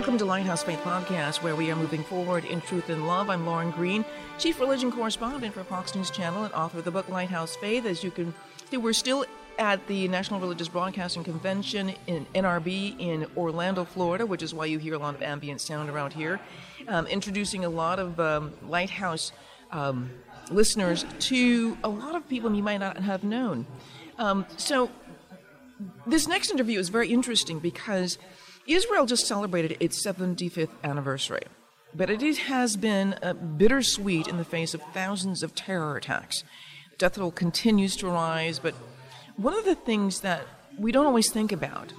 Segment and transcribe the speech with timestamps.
[0.00, 3.28] Welcome to Lighthouse Faith Podcast, where we are moving forward in truth and love.
[3.28, 4.02] I'm Lauren Green,
[4.38, 7.84] Chief Religion Correspondent for Fox News Channel and author of the book Lighthouse Faith.
[7.84, 8.32] As you can
[8.70, 9.26] see, we're still
[9.58, 14.78] at the National Religious Broadcasting Convention in NRB in Orlando, Florida, which is why you
[14.78, 16.40] hear a lot of ambient sound around here.
[16.88, 19.32] Um, introducing a lot of um, Lighthouse
[19.70, 20.10] um,
[20.50, 23.66] listeners to a lot of people you might not have known.
[24.16, 24.90] Um, so,
[26.06, 28.16] this next interview is very interesting because
[28.74, 31.42] Israel just celebrated its 75th anniversary,
[31.94, 33.16] but it has been
[33.56, 36.44] bittersweet in the face of thousands of terror attacks.
[36.98, 38.74] Death toll continues to rise, but
[39.36, 40.46] one of the things that
[40.78, 41.92] we don't always think about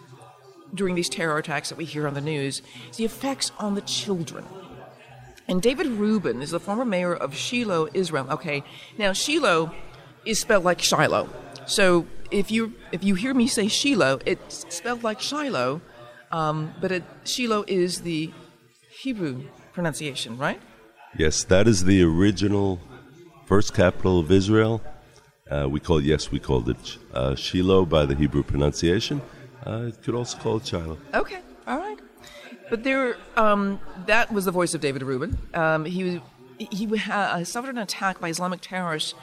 [0.74, 3.82] during these terror attacks that we hear on the news is the effects on the
[3.82, 4.46] children.
[5.48, 8.28] And David Rubin is the former mayor of Shiloh, Israel.
[8.30, 8.64] Okay,
[8.98, 9.72] now Shiloh
[10.24, 11.30] is spelled like Shiloh.
[11.66, 15.82] So if you if you hear me say Shiloh, it's spelled like Shiloh,
[16.32, 18.32] um, but it, Shiloh is the
[19.02, 20.62] Hebrew pronunciation, right?
[21.18, 22.80] Yes, that is the original
[23.46, 24.82] first capital of Israel.
[25.50, 29.22] Uh, we call yes, we called it uh, Shiloh by the Hebrew pronunciation.
[29.66, 30.98] Uh, it could also call it Shiloh.
[31.14, 32.00] Okay, all right.
[32.70, 35.38] But there, um, that was the voice of David Rubin.
[35.54, 36.22] Um, he
[36.58, 39.14] he ha- suffered an attack by Islamic terrorists.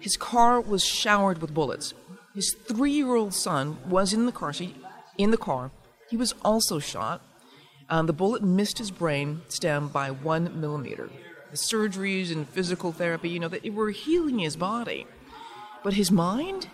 [0.00, 1.92] His car was showered with bullets.
[2.34, 4.76] His three-year-old son was in the car seat,
[5.18, 5.70] in the car.
[6.08, 7.20] He was also shot.
[7.88, 11.08] Um, the bullet missed his brain stem by one millimeter.
[11.50, 15.06] The surgeries and physical therapy, you know, they were healing his body.
[15.84, 16.68] But his mind?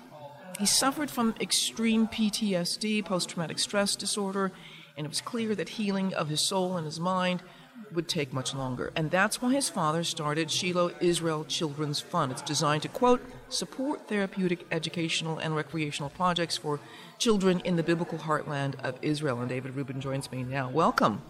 [0.59, 4.53] He suffered from extreme PTSD, post traumatic stress disorder,
[4.97, 7.43] and it was clear that healing of his soul and his mind
[7.93, 8.93] would take much longer.
[8.97, 12.33] And that's why his father started Shiloh Israel Children's Fund.
[12.33, 16.81] It's designed to, quote, support therapeutic, educational, and recreational projects for
[17.19, 19.41] children in the biblical heartland of Israel.
[19.41, 20.71] And David Rubin joins me now.
[20.71, 21.23] Welcome.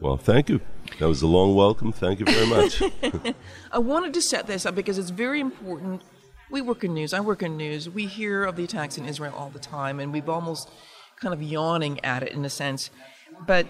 [0.00, 0.60] Well, thank you.
[0.98, 1.92] That was a long welcome.
[1.92, 2.82] Thank you very much.
[3.72, 6.02] I wanted to set this up because it's very important
[6.50, 7.14] we work in news.
[7.14, 7.88] I work in news.
[7.88, 10.68] We hear of the attacks in Israel all the time, and we've almost
[11.20, 12.90] kind of yawning at it in a sense.
[13.46, 13.66] But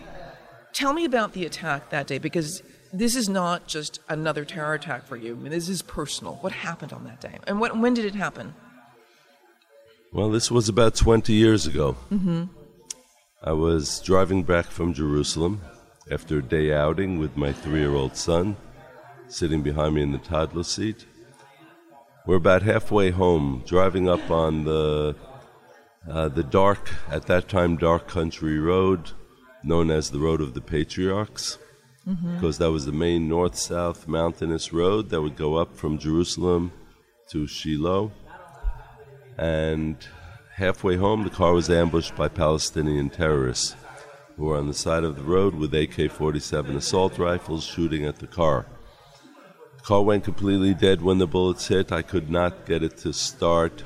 [0.72, 5.04] tell me about the attack that day because this is not just another terror attack
[5.04, 5.34] for you.
[5.34, 6.34] I mean, this is personal.
[6.40, 8.54] What happened on that day, and what, when did it happen?
[10.12, 11.96] Well, this was about 20 years ago.
[12.10, 12.44] Mm-hmm.
[13.42, 15.60] I was driving back from Jerusalem
[16.10, 18.56] after a day outing with my three year old son,
[19.28, 21.06] sitting behind me in the toddler seat.
[22.26, 25.14] We're about halfway home, driving up on the
[26.08, 29.12] uh, the dark, at that time, dark country road,
[29.62, 31.58] known as the Road of the Patriarchs,
[32.06, 32.34] mm-hmm.
[32.34, 36.72] because that was the main north south mountainous road that would go up from Jerusalem
[37.30, 38.12] to Shiloh.
[39.38, 39.96] And
[40.56, 43.76] halfway home, the car was ambushed by Palestinian terrorists
[44.36, 48.18] who were on the side of the road with AK 47 assault rifles shooting at
[48.18, 48.64] the car
[49.76, 51.92] The car went completely dead when the bullets hit.
[51.92, 53.82] I could not get it to start.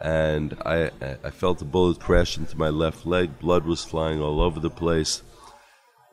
[0.00, 0.90] And I,
[1.24, 3.38] I felt the bullet crash into my left leg.
[3.40, 5.22] Blood was flying all over the place.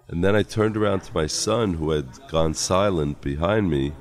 [0.07, 3.94] And then I turned around to my son, who had gone silent behind me,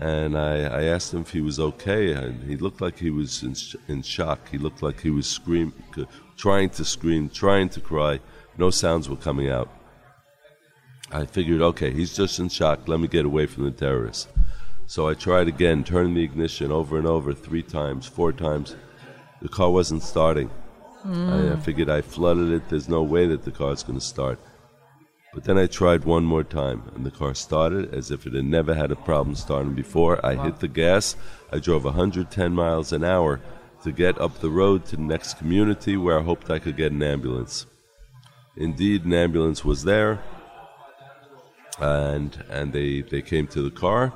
[0.00, 2.12] and I, I asked him if he was okay.
[2.12, 4.48] And he looked like he was in, sh- in shock.
[4.50, 5.72] He looked like he was screaming,
[6.36, 8.20] trying to scream, trying to cry.
[8.58, 9.70] No sounds were coming out.
[11.10, 12.88] I figured, okay, he's just in shock.
[12.88, 14.28] Let me get away from the terrorists.
[14.86, 18.76] So I tried again, turning the ignition over and over, three times, four times.
[19.46, 20.50] The car wasn't starting.
[21.06, 21.52] Mm.
[21.52, 22.68] I, I figured I flooded it.
[22.68, 24.40] There's no way that the car's going to start.
[25.32, 28.44] But then I tried one more time, and the car started as if it had
[28.44, 30.18] never had a problem starting before.
[30.26, 30.42] I wow.
[30.46, 31.14] hit the gas.
[31.52, 33.40] I drove 110 miles an hour
[33.84, 36.90] to get up the road to the next community where I hoped I could get
[36.90, 37.66] an ambulance.
[38.56, 40.24] Indeed, an ambulance was there
[41.78, 44.12] and and they they came to the car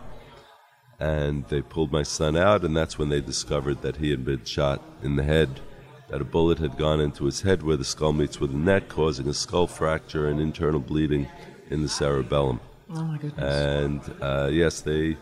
[1.00, 4.44] and they pulled my son out and that's when they discovered that he had been
[4.44, 5.60] shot in the head
[6.08, 8.88] that a bullet had gone into his head where the skull meets with the neck
[8.88, 11.26] causing a skull fracture and internal bleeding
[11.70, 12.60] in the cerebellum.
[12.92, 13.54] Oh my goodness.
[13.54, 15.16] And uh, yes they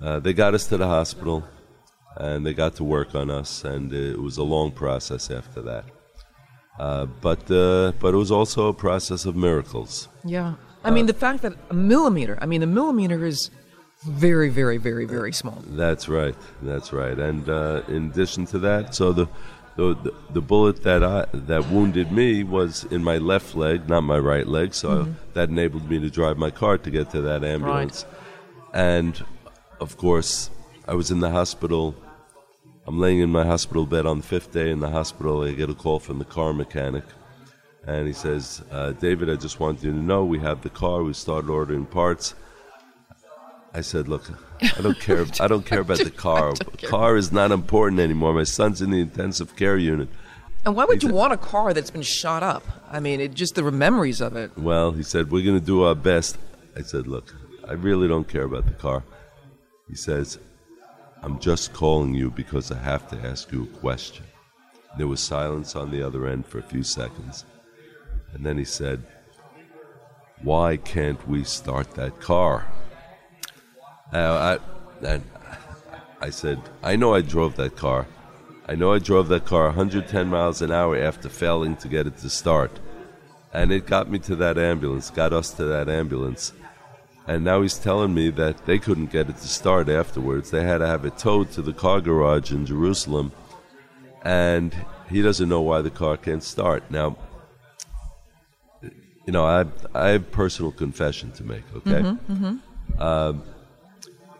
[0.00, 1.44] uh, they got us to the hospital
[2.16, 5.84] and they got to work on us and it was a long process after that.
[6.78, 10.08] Uh, but uh, but it was also a process of miracles.
[10.24, 10.54] Yeah.
[10.82, 13.50] I mean, the fact that a millimeter, I mean, a millimeter is
[14.04, 15.62] very, very, very, very small.
[15.66, 16.34] That's right.
[16.62, 17.18] That's right.
[17.18, 19.28] And uh, in addition to that, so the,
[19.76, 24.18] the the bullet that I that wounded me was in my left leg, not my
[24.18, 24.74] right leg.
[24.74, 25.12] So mm-hmm.
[25.32, 28.04] that enabled me to drive my car to get to that ambulance.
[28.04, 28.80] Right.
[28.80, 29.24] And
[29.80, 30.50] of course,
[30.86, 31.94] I was in the hospital.
[32.86, 35.42] I'm laying in my hospital bed on the fifth day in the hospital.
[35.42, 37.04] I get a call from the car mechanic
[37.86, 41.02] and he says, uh, "David, I just want you to know we have the car.
[41.02, 42.34] We started ordering parts."
[43.74, 44.30] I said, "Look,
[44.62, 45.26] I don't care.
[45.40, 46.54] I don't care about the car.
[46.84, 48.32] Car is not important anymore.
[48.32, 50.08] My son's in the intensive care unit."
[50.64, 52.64] And why would you want a car that's been shot up?
[52.90, 54.56] I mean, it just the memories of it.
[54.56, 56.38] Well, he said, We're going to do our best.
[56.74, 57.34] I said, Look,
[57.68, 59.02] I really don't care about the car.
[59.88, 60.38] He says,
[61.22, 64.24] I'm just calling you because I have to ask you a question.
[64.96, 67.44] There was silence on the other end for a few seconds.
[68.32, 69.02] And then he said,
[70.42, 72.66] Why can't we start that car?
[74.12, 74.58] Uh,
[75.02, 75.22] I, and
[76.20, 78.06] I said, I know I drove that car.
[78.66, 82.16] I know I drove that car 110 miles an hour after failing to get it
[82.18, 82.80] to start.
[83.52, 86.52] And it got me to that ambulance, got us to that ambulance.
[87.26, 90.50] And now he's telling me that they couldn't get it to start afterwards.
[90.50, 93.32] They had to have it towed to the car garage in Jerusalem.
[94.22, 94.74] And
[95.08, 96.90] he doesn't know why the car can't start.
[96.90, 97.16] Now,
[98.82, 102.02] you know, I, I have personal confession to make, okay?
[102.02, 103.02] Mm-hmm, mm-hmm.
[103.02, 103.42] Um,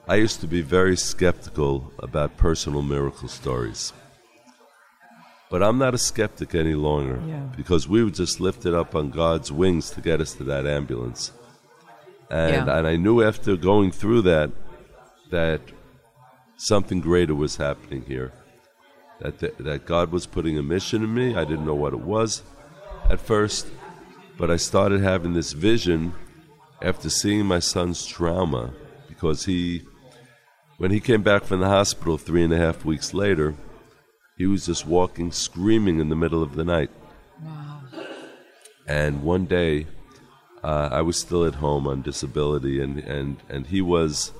[0.06, 3.92] I used to be very skeptical about personal miracle stories.
[5.50, 7.40] But I'm not a skeptic any longer yeah.
[7.56, 11.32] because we were just lifted up on God's wings to get us to that ambulance.
[12.30, 12.78] And, yeah.
[12.78, 14.50] and I knew after going through that
[15.30, 15.60] that
[16.56, 18.32] something greater was happening here.
[19.20, 21.34] That, the, that God was putting a mission in me.
[21.34, 22.42] I didn't know what it was
[23.08, 23.68] at first,
[24.36, 26.14] but I started having this vision
[26.82, 28.74] after seeing my son's trauma
[29.08, 29.84] because he,
[30.78, 33.54] when he came back from the hospital three and a half weeks later,
[34.36, 36.90] he was just walking, screaming in the middle of the night.
[37.42, 37.80] Wow.
[38.86, 39.86] And one day,
[40.62, 44.32] uh, I was still at home on disability, and, and, and he was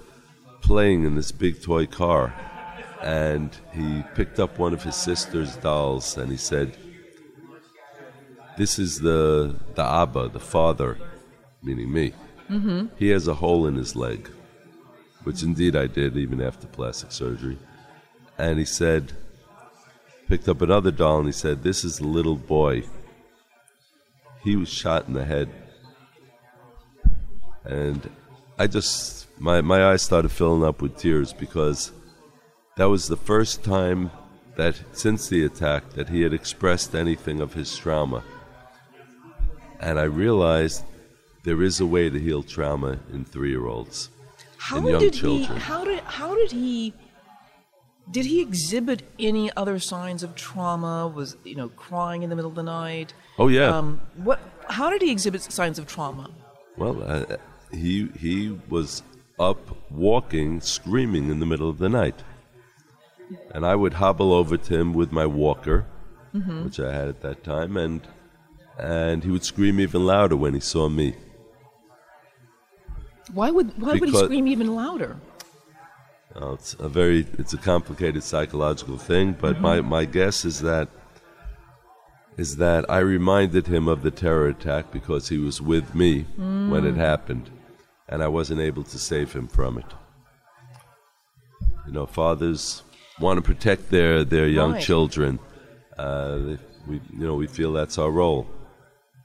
[0.62, 2.34] playing in this big toy car.
[3.02, 6.75] And he picked up one of his sister's dolls, and he said,
[8.56, 10.96] "This is the the Abba, the father,
[11.62, 12.14] meaning me.
[12.48, 12.86] Mm-hmm.
[12.96, 14.31] He has a hole in his leg,
[15.25, 17.59] which indeed I did, even after plastic surgery."
[18.38, 19.12] And he said,
[20.29, 22.85] picked up another doll and he said, This is the little boy.
[24.43, 25.49] He was shot in the head.
[27.65, 28.11] And
[28.59, 31.93] I just, my, my eyes started filling up with tears because
[32.77, 34.11] that was the first time
[34.56, 38.23] that since the attack that he had expressed anything of his trauma.
[39.81, 40.85] And I realized
[41.43, 44.11] there is a way to heal trauma in three year olds
[44.72, 45.58] and young children.
[45.58, 46.94] He, how did how did he
[48.11, 51.08] did he exhibit any other signs of trauma?
[51.08, 53.14] Was you know crying in the middle of the night?
[53.38, 53.76] Oh yeah.
[53.76, 54.40] Um, what?
[54.69, 56.31] How did he exhibit signs of trauma?
[56.76, 57.37] Well, uh,
[57.70, 59.02] he he was
[59.38, 62.22] up walking, screaming in the middle of the night,
[63.52, 65.87] and I would hobble over to him with my walker,
[66.34, 66.64] mm-hmm.
[66.64, 68.06] which I had at that time, and
[68.78, 71.14] and he would scream even louder when he saw me.
[73.32, 75.17] Why would why because would he scream even louder?
[76.37, 79.62] It's a very it's a complicated psychological thing, but mm-hmm.
[79.62, 80.88] my, my guess is that
[82.37, 86.71] is that I reminded him of the terror attack because he was with me mm.
[86.71, 87.50] when it happened,
[88.09, 89.87] and I wasn't able to save him from it.
[91.87, 92.82] You know, fathers
[93.20, 94.82] want to protect their their young right.
[94.82, 95.39] children.
[95.96, 96.56] Uh,
[96.89, 98.48] we you know we feel that's our role,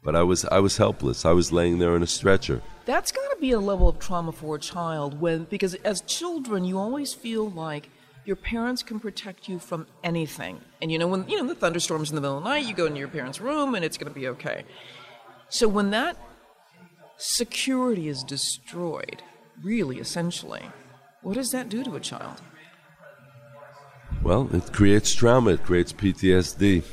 [0.03, 1.25] but I was I was helpless.
[1.25, 4.31] I was laying there on a stretcher that's got to be a level of trauma
[4.31, 7.87] for a child when because as children you always feel like
[8.25, 10.59] your parents can protect you from anything.
[10.81, 12.73] And you know when you know the thunderstorms in the middle of the night you
[12.73, 14.63] go into your parents room and it's going to be okay.
[15.49, 16.17] So when that
[17.17, 19.21] security is destroyed
[19.61, 20.63] really essentially
[21.21, 22.41] what does that do to a child?
[24.23, 26.83] Well it creates trauma it creates ptsd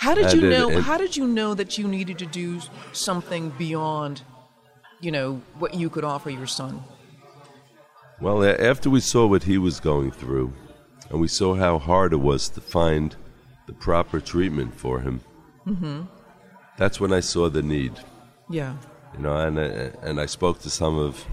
[0.00, 0.70] how did you know?
[0.70, 2.58] It, how did you know that you needed to do
[2.92, 4.22] something beyond,
[4.98, 6.82] you know, what you could offer your son?
[8.18, 10.54] Well, after we saw what he was going through,
[11.10, 13.14] and we saw how hard it was to find
[13.66, 15.20] the proper treatment for him,
[15.66, 16.04] mm-hmm.
[16.78, 17.92] that's when I saw the need.
[18.48, 18.76] Yeah.
[19.14, 19.64] You know, and I,
[20.02, 21.26] and I spoke to some of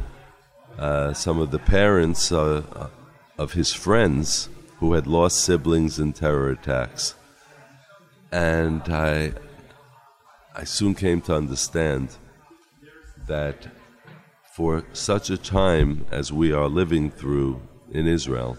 [0.77, 2.89] uh, some of the parents uh,
[3.37, 7.15] of his friends who had lost siblings in terror attacks
[8.31, 9.33] and I,
[10.55, 12.09] I soon came to understand
[13.27, 13.67] that
[14.53, 18.57] for such a time as we are living through in Israel,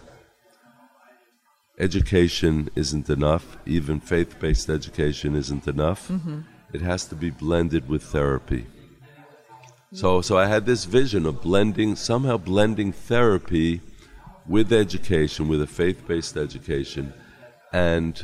[1.78, 6.08] education isn't enough, even faith based education isn't enough.
[6.08, 6.40] Mm-hmm.
[6.72, 8.66] It has to be blended with therapy.
[9.92, 13.80] So, so I had this vision of blending, somehow blending therapy
[14.46, 17.14] with education, with a faith based education,
[17.72, 18.22] and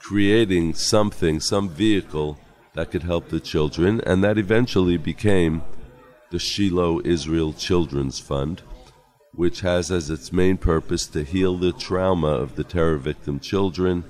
[0.00, 2.38] creating something, some vehicle
[2.74, 5.62] that could help the children, and that eventually became
[6.30, 8.62] the Shiloh Israel Children's Fund,
[9.34, 14.04] which has as its main purpose to heal the trauma of the terror victim children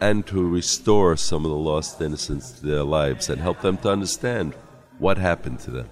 [0.00, 3.90] and to restore some of the lost innocence to their lives and help them to
[3.90, 4.54] understand
[4.98, 5.88] what happened to them.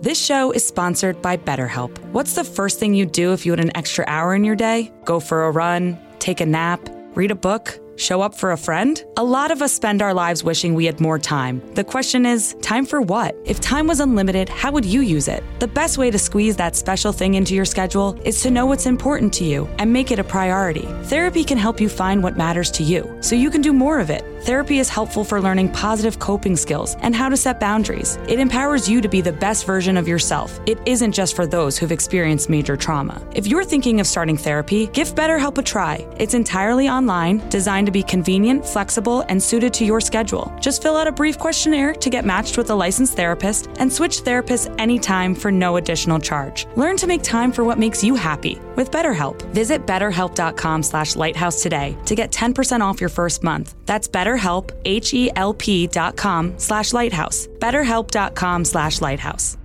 [0.00, 1.96] This show is sponsored by BetterHelp.
[2.06, 4.92] What's the first thing you'd do if you had an extra hour in your day?
[5.04, 6.80] Go for a run, take a nap,
[7.14, 7.78] read a book?
[8.02, 9.00] Show up for a friend?
[9.16, 11.62] A lot of us spend our lives wishing we had more time.
[11.74, 13.36] The question is, time for what?
[13.44, 15.44] If time was unlimited, how would you use it?
[15.60, 18.86] The best way to squeeze that special thing into your schedule is to know what's
[18.86, 20.88] important to you and make it a priority.
[21.04, 24.10] Therapy can help you find what matters to you so you can do more of
[24.10, 24.24] it.
[24.42, 28.18] Therapy is helpful for learning positive coping skills and how to set boundaries.
[28.26, 30.58] It empowers you to be the best version of yourself.
[30.66, 33.24] It isn't just for those who've experienced major trauma.
[33.36, 36.04] If you're thinking of starting therapy, give BetterHelp a try.
[36.18, 40.52] It's entirely online, designed to be convenient, flexible, and suited to your schedule.
[40.60, 44.24] Just fill out a brief questionnaire to get matched with a licensed therapist and switch
[44.24, 46.66] therapists anytime for no additional charge.
[46.74, 49.40] Learn to make time for what makes you happy with BetterHelp.
[49.54, 53.74] Visit betterhelp.com slash lighthouse today to get 10% off your first month.
[53.86, 57.46] That's betterhelp, H-E-L-P dot com slash lighthouse.
[57.58, 59.56] betterhelp.com slash lighthouse.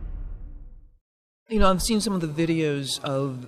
[1.50, 3.48] You know, I've seen some of the videos of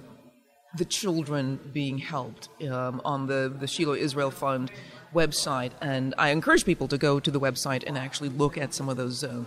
[0.77, 4.71] the children being helped um, on the, the Shiloh Israel Fund
[5.13, 8.87] website, and I encourage people to go to the website and actually look at some
[8.87, 9.43] of those uh,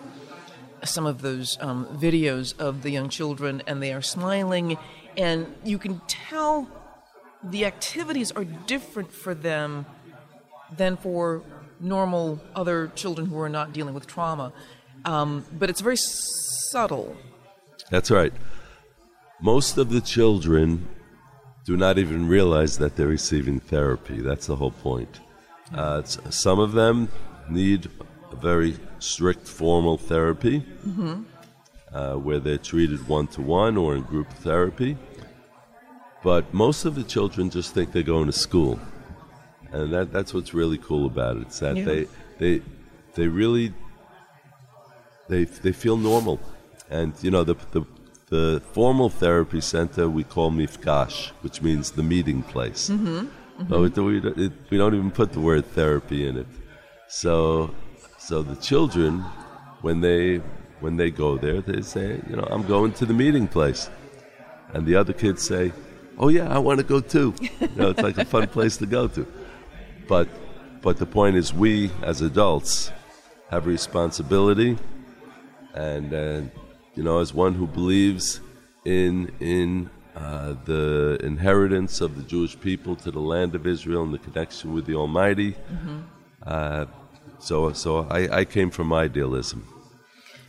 [0.85, 4.77] some of those um, videos of the young children, and they are smiling,
[5.17, 6.69] and you can tell
[7.45, 9.87] the activities are different for them
[10.77, 11.43] than for
[11.83, 14.53] normal other children who are not dealing with trauma,
[15.05, 17.17] um, but it's very subtle.
[17.91, 18.33] That's right.
[19.41, 20.89] Most of the children
[21.65, 24.21] do not even realize that they're receiving therapy.
[24.21, 25.21] That's the whole point.
[25.75, 27.09] Uh, some of them
[27.49, 27.89] need
[28.31, 31.23] a very strict formal therapy mm-hmm.
[31.93, 34.97] uh, where they're treated one to one or in group therapy.
[36.23, 38.79] But most of the children just think they're going to school.
[39.73, 41.43] And that, that's what's really cool about it.
[41.43, 41.85] It's that yeah.
[41.85, 42.07] they,
[42.39, 42.63] they,
[43.15, 43.73] they really
[45.29, 46.41] they, they feel normal.
[46.91, 47.85] And, you know, the, the
[48.33, 52.89] the formal therapy center we call mifgash, which means the meeting place.
[52.89, 53.07] Mm-hmm.
[53.07, 53.69] Mm-hmm.
[53.69, 56.47] So it, we, it, we don't even put the word therapy in it.
[57.09, 57.75] So,
[58.17, 59.21] so the children,
[59.83, 60.39] when they
[60.81, 63.91] when they go there, they say, you know, I'm going to the meeting place,
[64.73, 65.71] and the other kids say,
[66.19, 67.35] oh yeah, I want to go too.
[67.61, 69.27] you know, it's like a fun place to go to.
[70.09, 70.29] But,
[70.83, 72.91] but the point is, we as adults
[73.51, 74.79] have responsibility,
[75.75, 76.13] and.
[76.13, 76.51] and
[76.95, 78.41] you know, as one who believes
[78.85, 84.13] in in uh, the inheritance of the Jewish people to the land of Israel and
[84.13, 85.53] the connection with the Almighty.
[85.53, 86.01] Mm-hmm.
[86.43, 86.85] Uh,
[87.39, 89.67] so, so I, I, came from idealism,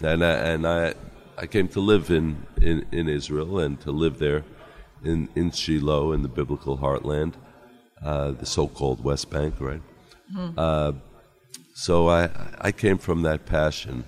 [0.02, 0.94] and I, and I
[1.38, 4.44] I came to live in, in, in Israel and to live there
[5.04, 7.36] in in Shiloh in the biblical heartland,
[8.04, 9.82] uh, the so-called West Bank, right?
[10.34, 10.58] Mm-hmm.
[10.58, 10.94] Uh,
[11.76, 12.30] so I
[12.60, 14.04] I came from that passion.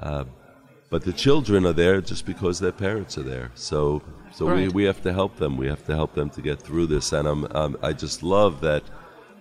[0.00, 0.24] Uh,
[0.90, 3.50] but the children are there just because their parents are there.
[3.54, 4.56] So, so right.
[4.56, 5.56] we, we have to help them.
[5.56, 7.12] We have to help them to get through this.
[7.12, 8.84] And I'm, um, I just love that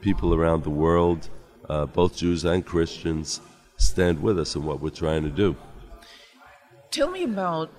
[0.02, 1.30] people around the world,
[1.70, 3.40] uh, both Jews and Christians,
[3.78, 5.56] stand with us in what we're trying to do.
[6.92, 7.72] Tell me about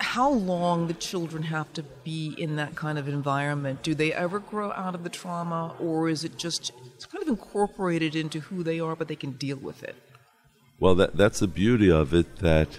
[0.00, 3.82] how long the children have to be in that kind of environment.
[3.82, 7.28] Do they ever grow out of the trauma, or is it just it's kind of
[7.28, 9.96] incorporated into who they are, but they can deal with it?
[10.78, 12.78] Well, that, that's the beauty of it that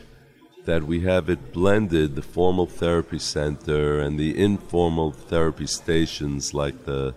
[0.65, 6.85] that we have it blended the formal therapy center and the informal therapy stations like
[6.85, 7.15] the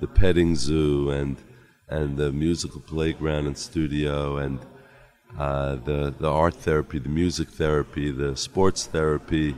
[0.00, 1.36] the petting zoo and
[1.88, 4.58] and the musical playground and studio and
[5.38, 9.54] uh, the the art therapy, the music therapy, the sports therapy,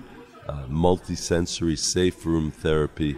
[0.49, 3.17] uh, multisensory safe room therapy,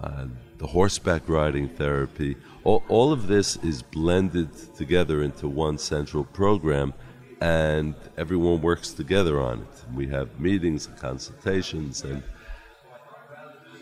[0.00, 0.26] uh,
[0.58, 6.92] the horseback riding therapy, all, all of this is blended together into one central program,
[7.40, 9.94] and everyone works together on it.
[9.94, 12.22] We have meetings and consultations, and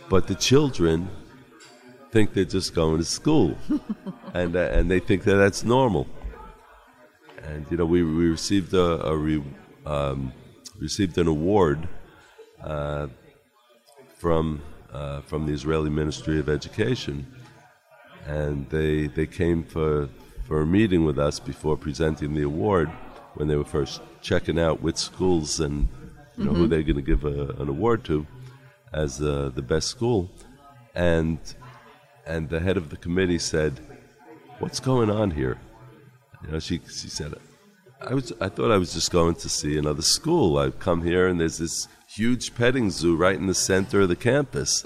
[0.08, 1.08] but the children
[2.12, 3.56] think they're just going to school,
[4.34, 6.06] and uh, and they think that that's normal.
[7.47, 9.43] And you know, we, we received a, a re,
[9.85, 10.33] um,
[10.79, 11.88] received an award
[12.62, 13.07] uh,
[14.17, 14.62] from
[14.93, 17.26] uh, from the Israeli Ministry of Education
[18.26, 20.09] and they they came for
[20.45, 22.88] for a meeting with us before presenting the award
[23.35, 25.88] when they were first checking out which schools and
[26.37, 26.61] you know mm-hmm.
[26.61, 28.26] who they're going to give a, an award to
[28.93, 30.31] as uh, the best school,
[30.95, 31.38] and
[32.26, 33.79] and the head of the committee said,
[34.59, 35.59] what's going on here?
[36.47, 37.35] You know, she she said,
[38.00, 40.59] I was I thought I was just going to see another school.
[40.59, 44.17] I've come here and there's this huge petting zoo right in the center of the
[44.17, 44.85] campus,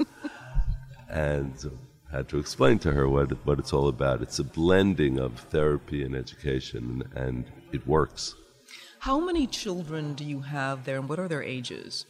[1.08, 1.52] and
[2.10, 4.22] had to explain to her what what it's all about.
[4.22, 8.34] It's a blending of therapy and education, and it works.
[9.00, 12.06] How many children do you have there, and what are their ages?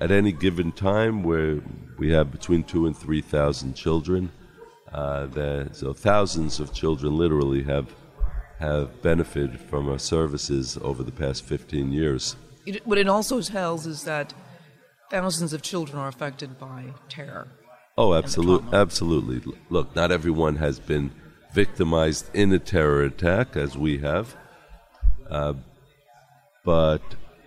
[0.00, 1.60] At any given time, where
[1.98, 4.30] we have between two and three thousand children,
[4.92, 7.86] uh, that, so thousands of children literally have
[8.62, 12.36] have benefited from our services over the past 15 years.
[12.64, 14.32] It, what it also tells is that
[15.10, 17.48] thousands of children are affected by terror.
[17.98, 19.42] Oh, absolutely, absolutely.
[19.68, 21.10] Look, not everyone has been
[21.52, 24.36] victimized in a terror attack as we have,
[25.28, 25.54] uh,
[26.64, 27.02] but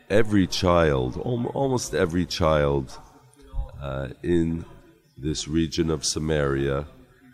[0.10, 3.00] every child, almost every child
[3.82, 4.66] uh, in
[5.18, 6.86] this region of Samaria,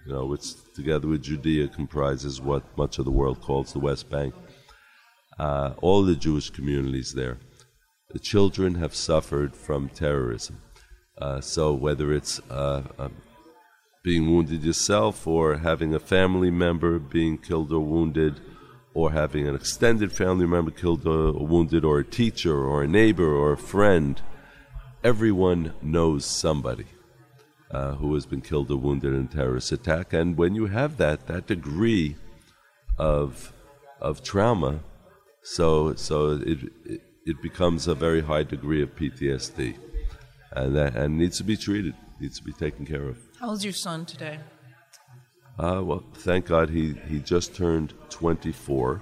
[0.05, 4.09] you know, which together with Judea comprises what much of the world calls the West
[4.09, 4.33] Bank,
[5.39, 7.39] uh, all the Jewish communities there,
[8.11, 10.61] the children have suffered from terrorism.
[11.17, 13.13] Uh, so whether it's uh, um,
[14.03, 18.39] being wounded yourself or having a family member being killed or wounded
[18.93, 23.33] or having an extended family member killed or wounded or a teacher or a neighbor
[23.33, 24.21] or a friend
[25.03, 26.85] everyone knows somebody
[27.71, 30.97] uh, who has been killed or wounded in a terrorist attack and when you have
[30.97, 32.15] that that degree
[32.97, 33.53] of
[33.99, 34.79] of trauma
[35.43, 39.77] so so it, it, it becomes a very high degree of PTSD
[40.53, 43.17] and that and needs to be treated, needs to be taken care of.
[43.39, 44.39] How's your son today?
[45.57, 49.01] Uh, well, thank God he, he just turned 24,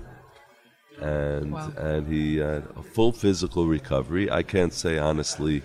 [1.00, 1.72] and wow.
[1.78, 4.30] and he had a full physical recovery.
[4.30, 5.62] I can't say honestly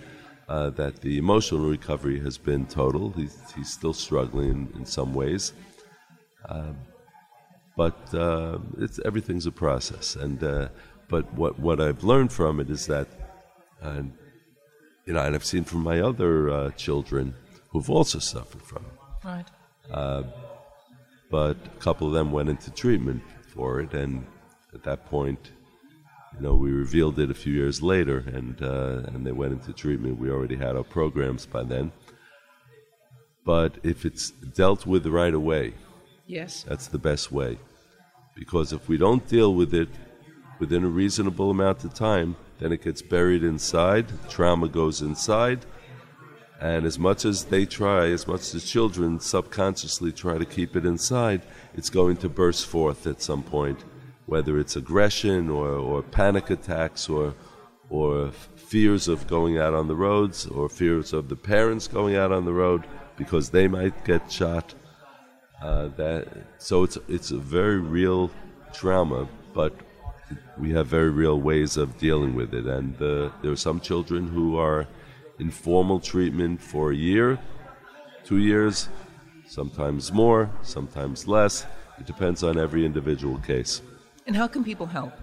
[0.47, 3.11] uh, that the emotional recovery has been total.
[3.11, 5.53] He's he's still struggling in, in some ways,
[6.47, 6.73] uh,
[7.75, 10.15] but uh, it's everything's a process.
[10.15, 10.69] And uh,
[11.07, 13.07] but what what I've learned from it is that
[13.81, 14.03] uh,
[15.05, 17.35] you know, and I've seen from my other uh, children
[17.69, 19.27] who've also suffered from it.
[19.27, 19.45] Right.
[19.91, 20.23] Uh,
[21.29, 23.21] but a couple of them went into treatment
[23.53, 24.25] for it, and
[24.73, 25.51] at that point,
[26.35, 29.71] you know, we revealed it a few years later, and uh, and they went into
[29.73, 30.19] treatment.
[30.19, 31.91] We already had our programs by then.
[33.45, 35.73] But if it's dealt with right away,
[36.27, 37.57] yes, that's the best way,
[38.35, 39.89] because if we don't deal with it
[40.59, 45.65] within a reasonable amount of time, then it gets buried inside, trauma goes inside,
[46.59, 50.85] and as much as they try, as much as children subconsciously try to keep it
[50.85, 51.41] inside,
[51.75, 53.83] it's going to burst forth at some point,
[54.25, 57.33] whether it's aggression or, or panic attacks or,
[57.89, 62.31] or fears of going out on the roads or fears of the parents going out
[62.31, 62.85] on the road
[63.17, 64.73] because they might get shot.
[65.61, 68.29] Uh, that so it's it's a very real
[68.73, 69.73] trauma, but
[70.57, 72.65] we have very real ways of dealing with it.
[72.65, 74.87] And there are some children who are
[75.39, 77.39] in formal treatment for a year,
[78.23, 78.89] two years,
[79.47, 81.65] sometimes more, sometimes less.
[81.99, 83.81] It depends on every individual case.
[84.25, 85.13] And how can people help?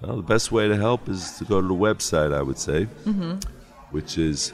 [0.00, 2.86] Well, the best way to help is to go to the website, I would say,
[3.04, 3.38] mm-hmm.
[3.90, 4.52] which is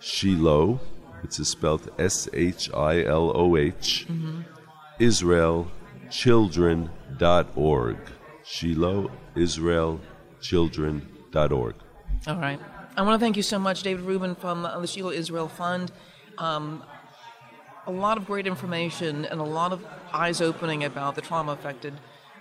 [0.00, 0.80] Shiloh,
[1.22, 4.40] which is spelled S H I L O H, mm-hmm.
[4.98, 7.98] IsraelChildren.org.
[8.42, 10.00] Shiloh Israel
[10.40, 11.74] Children.org.
[12.26, 12.60] All right.
[12.96, 15.92] I want to thank you so much, David Rubin from the Shiloh Israel Fund.
[16.38, 16.82] Um,
[17.86, 21.94] a lot of great information and a lot of eyes opening about the trauma affected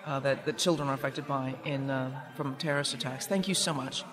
[0.06, 3.28] uh, that, that children are affected by in uh, from terrorist attacks.
[3.28, 4.04] Thank you so much.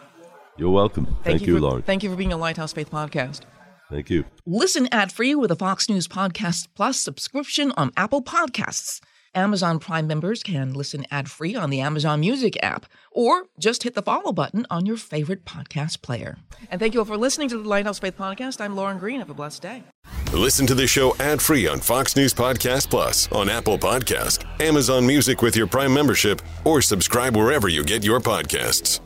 [0.57, 1.05] You're welcome.
[1.05, 1.83] Thank, thank you, you for, Lauren.
[1.83, 3.43] Thank you for being a Lighthouse Faith podcast.
[3.91, 4.25] Thank you.
[4.47, 9.01] Listen ad free with a Fox News Podcast Plus subscription on Apple Podcasts.
[9.37, 13.95] Amazon Prime members can listen ad free on the Amazon Music app, or just hit
[13.95, 16.39] the follow button on your favorite podcast player.
[16.71, 18.63] And thank you all for listening to the Lighthouse Faith Podcast.
[18.63, 19.19] I'm Lauren Green.
[19.21, 19.83] Have a blessed day.
[20.33, 25.07] Listen to the show ad free on Fox News Podcast Plus, on Apple Podcast, Amazon
[25.07, 29.01] Music with your Prime membership, or subscribe wherever you get your podcasts.